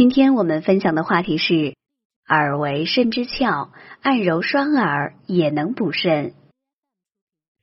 [0.00, 1.74] 今天我们分享的话题是
[2.26, 3.68] 耳为肾之窍，
[4.00, 6.32] 按揉双耳也能补肾。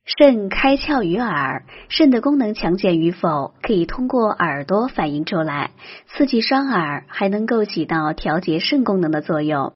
[0.05, 5.71] 肾开窍于耳，肾的功能强健与否可以通过耳朵反映出来。
[6.09, 9.73] 刺激双耳还能够起到调节肾功能的作用。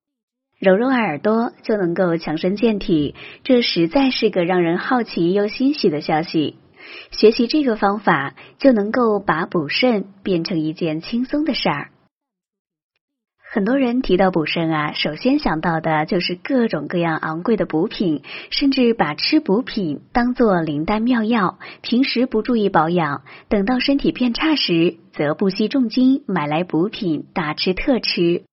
[0.60, 6.58] 揉揉耳朵就能够强身健体，这实在是个让人好奇又欣喜的消息。
[7.10, 11.90] 学习这个方法就能够把补肾变成一件轻松的事儿。
[13.54, 21.60] 很多人提到补肾啊，首先想到的就是各种各样昂贵的补品，甚至把吃补品当做灵丹妙药。
[21.82, 28.44] 平时不注意保养，等到身体变差时，则不惜重金买来补品大吃特吃。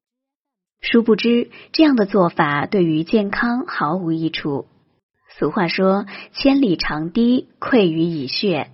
[0.81, 4.67] 殊不知，这样的做法对于健康毫无益处。
[5.39, 8.71] 俗话说：“千里长堤溃于蚁穴。”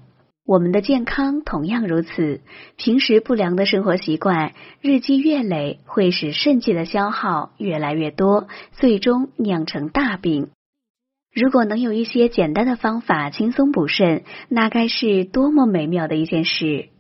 [0.47, 2.43] 我们的健康同样如此，
[2.77, 10.49] 平时不良的生活习惯日积月累，会使肾气的消耗越来越多，最终酿成大病。
[11.33, 16.91] 如果能有一些简单的方法轻松补肾，那该是多么美妙的一件事！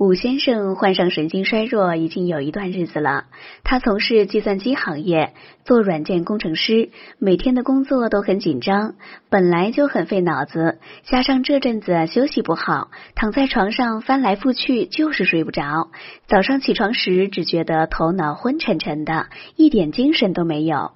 [0.00, 3.26] 武先生患上神经衰弱已经有一段日子了。
[3.64, 5.34] 他从事计算机行业，
[5.66, 8.94] 做软件工程师，每天的工作都很紧张，
[9.28, 15.90] 本来就很费脑子，加上这阵子休息不好，躺在床上翻来覆去就是睡不着。
[16.26, 20.92] 早上起床时只觉得头脑昏沉沉的，一点精神都没有。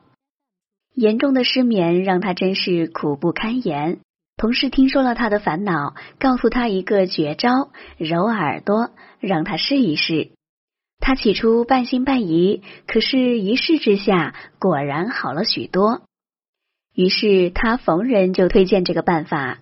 [0.95, 3.99] 严重的失眠让他真是苦不堪言。
[4.37, 8.91] 同事听说了他的烦恼，告诉他一个绝招：揉耳朵，
[9.21, 10.33] 让他试一试。
[10.99, 16.03] 他起初半信半疑，可是一试之下，果然好了许多。
[16.95, 19.59] 于是他逢人就推荐这个办法：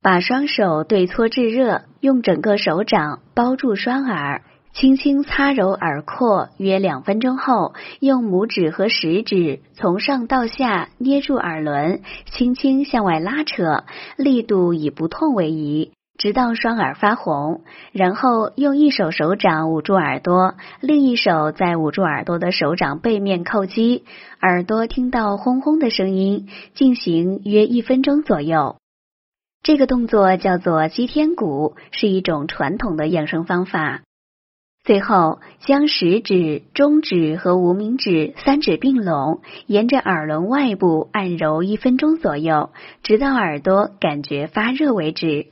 [0.00, 4.44] 把双手对搓至热，用整个手掌包住双耳。
[4.72, 13.84] 轻轻擦揉耳廓约两分钟后，用拇指和食指从上到下捏住耳轮，轻轻向外拉扯，
[14.16, 17.60] 力度以不痛为宜，直到双耳发红。
[17.92, 24.04] 然后用一手手掌捂住耳朵，另一手在捂住耳朵的手掌背面叩击，
[24.40, 28.76] 耳朵听到轰轰的声音，进行约一分钟左右。
[29.62, 34.00] 这个动作叫做击天鼓，是一种传统的养生方法。
[34.84, 42.70] 最后，将食指、中指和无名指三指并拢，沿着耳轮外部按揉一分钟左右，
[43.04, 45.46] 直到耳朵感觉发热为止。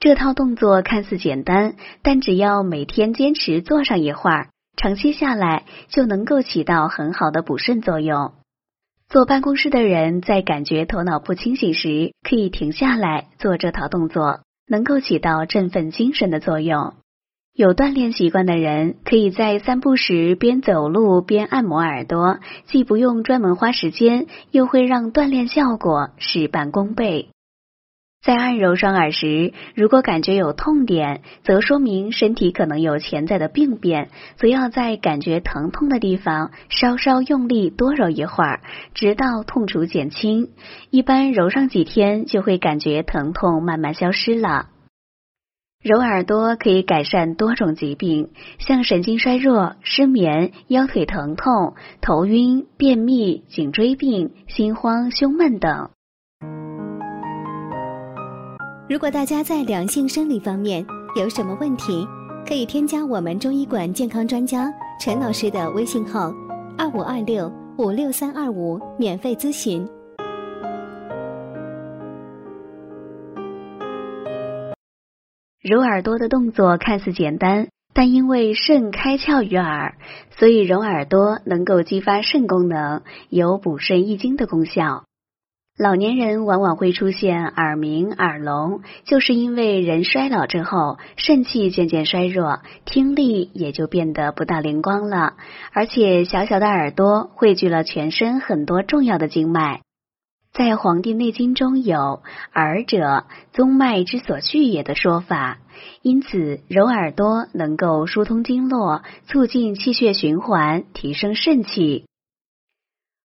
[0.00, 8.32] 这套动作看似简单，但只要每天坚持做上一会儿，长期下来就能够起到很好的补肾作用。
[9.08, 16.94] 坐办公室的人在感觉头脑不清醒时，可以停下来做这套动作，能够起到振奋精神的作用。
[17.54, 27.28] 有锻炼习惯的人，可以在散步时边走路边按摩耳朵，既不用专门花时间，又会让锻炼效果事半功倍。
[28.22, 38.60] 在按揉双耳时，如果感觉有痛点，则说明身体可能有潜在的病变，则要在感觉疼痛的地方稍稍用力多揉一会儿，
[38.94, 40.50] 直到痛楚减轻。
[40.90, 44.68] 一般揉上几天，就会感觉疼痛慢慢消失了。
[45.82, 55.88] 揉耳朵可以改善多种疾病，像神经衰弱、失眠、腰腿疼痛、头晕、便秘、颈椎病、心慌、胸闷等。
[58.90, 60.84] 如果大家在两性生理方面
[61.16, 62.06] 有什么问题，
[62.46, 64.70] 可以添加我们中医馆健康专家
[65.00, 66.30] 陈老师的微信号：
[66.76, 69.88] 二五二六五六三二五，免费咨询。
[75.62, 79.94] 揉耳朵的动作看似简单，但因为肾开窍于耳，
[80.38, 85.04] 所以揉耳朵能够激发肾功能，有补肾益精的功效。
[85.78, 95.34] 老年人往往会出现耳鸣、耳聋，就是因为人衰老之后，肾气渐渐衰弱，听力也就变得不大灵光了。
[95.72, 99.82] 而且小小的耳朵汇聚了全身很多重要的经脉。
[100.52, 102.22] 在《黄帝内经》中有
[102.54, 105.58] “耳者，宗脉之所聚也”的说法，
[106.02, 112.04] 因此揉耳朵能够疏通经络，促进气血循环，提升肾气。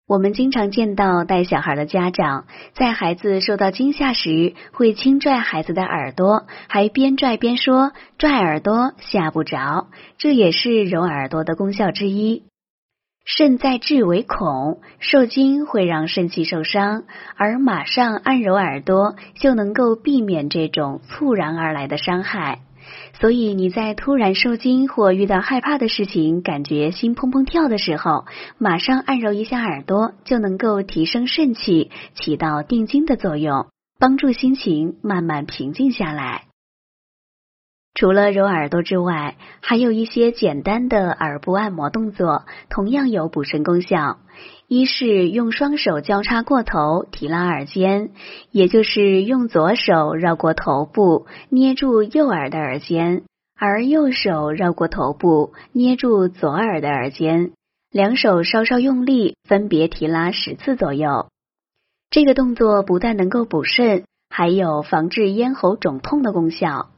[0.06, 9.86] 我们经常见到带小孩的家长，在孩子受到惊吓时，会轻拽孩子的耳朵，还边拽边说：“拽耳朵吓不着。”
[10.18, 12.42] 这也是揉耳朵的功效之一。
[13.24, 17.04] 肾在志为恐，受惊会让肾气受伤，
[17.36, 22.60] 而马上按揉耳朵就能够避免这种猝然而来的伤害。
[23.18, 28.26] 所以你在突然受惊或遇到害怕的事情，感觉心砰砰跳的时候，
[28.58, 33.68] 马上按揉一下耳朵，就能够提升肾气，起到定惊的作用，
[33.98, 36.44] 帮助心情慢慢平静下来。
[37.94, 44.18] 除了揉耳朵之外，还有一些简单的耳部按摩动作，同样有补肾功效。
[44.66, 48.10] 一是用双手交叉过头提拉耳尖，
[48.50, 53.22] 也就是用左手绕过头部捏住右耳的耳尖，
[53.56, 57.52] 而右手绕过头部捏住左耳的耳尖，
[57.92, 61.28] 两手稍稍用力，分别提拉十次左右。
[62.10, 66.90] 这个动作不但能够补肾，还有防治咽喉肿痛的功效。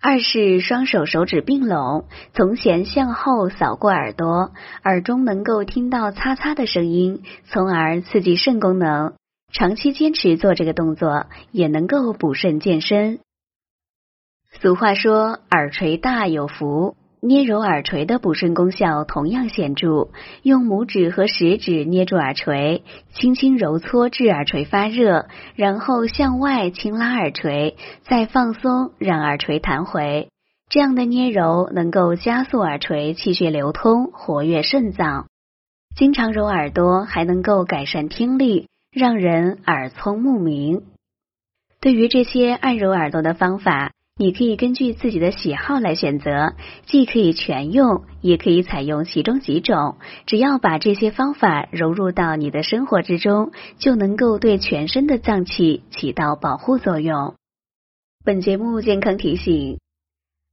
[0.00, 4.52] 二是双手手指并拢，从前向后扫过耳朵，
[4.84, 9.14] 耳中能够听到擦擦的声音，从而刺激肾功能。
[9.52, 13.18] 长期坚持做这个动作，也能够补肾健身。
[14.60, 20.10] 俗话说：“耳垂大有福。”捏揉耳垂的补肾功效同样显著，
[20.42, 25.26] 用拇指和食指捏住耳垂，轻轻揉搓至耳垂发热，
[25.56, 30.28] 然后向外轻拉耳垂，再放松，让耳垂弹回。
[30.68, 35.26] 这样的捏揉能够加速耳垂气血流通，活跃肾脏。
[35.96, 40.82] 经常揉耳朵还能够改善听力，让人耳聪目明。
[41.80, 43.92] 对于这些按揉耳朵的方法。
[44.20, 46.54] 你可以根据自己的喜好来选择，
[46.86, 49.96] 既可以全用，也可以采用其中几种。
[50.26, 57.36] 只要把这些方法融入到你的生活之中，就能够对全身的脏器起到保护作用。
[58.24, 59.78] 本节目健康提醒：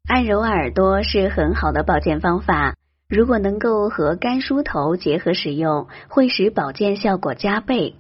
[0.08, 2.76] 按揉耳朵是很好的保健方法，
[3.10, 7.96] 如果能够和干梳头结合使用，会使保健效果加倍。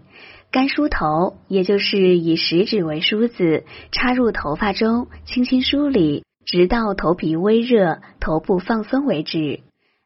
[0.51, 9.61] 干梳头，也就是以食指为梳子，插入头发中，轻轻梳理，直到头皮微热、头部放松为止。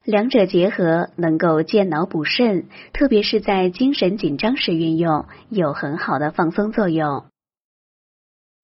[0.05, 7.25] 两者结合，能够健脑补肾，特别是在精神紧张时运用，有很好的放松作用。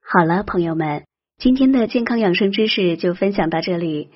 [0.02, 1.04] 好了，朋友们，
[1.38, 4.10] 今天的健康养生知识就分享到这里。